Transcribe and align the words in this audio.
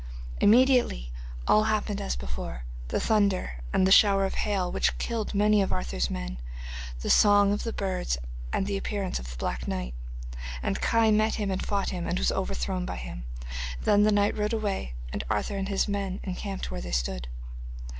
Immediately 0.39 1.11
all 1.47 1.65
happened 1.65 2.01
as 2.01 2.15
before; 2.15 2.63
the 2.87 2.99
thunder 2.99 3.59
and 3.71 3.85
the 3.85 3.91
shower 3.91 4.25
of 4.25 4.33
hail 4.33 4.71
which 4.71 4.97
killed 4.97 5.35
many 5.35 5.61
of 5.61 5.71
Arthur's 5.71 6.09
men; 6.09 6.39
the 7.01 7.09
song 7.11 7.53
of 7.53 7.61
the 7.63 7.71
birds 7.71 8.17
and 8.51 8.65
the 8.65 8.77
appearance 8.77 9.19
of 9.19 9.29
the 9.29 9.37
black 9.37 9.67
knight. 9.67 9.93
And 10.63 10.81
Kai 10.81 11.11
met 11.11 11.35
him 11.35 11.51
and 11.51 11.63
fought 11.63 11.91
him, 11.91 12.07
and 12.07 12.17
was 12.17 12.31
overthrown 12.31 12.83
by 12.83 12.95
him. 12.97 13.25
Then 13.83 14.01
the 14.01 14.11
knight 14.11 14.35
rode 14.35 14.53
away, 14.53 14.95
and 15.13 15.23
Arthur 15.29 15.55
and 15.55 15.67
his 15.69 15.87
men 15.87 16.19
encamped 16.23 16.71
where 16.71 16.81
they 16.81 16.89
stood. 16.89 17.27